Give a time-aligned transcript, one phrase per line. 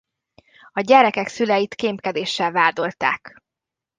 [0.71, 3.43] A gyerekek szüleit kémkedéssel vádolták.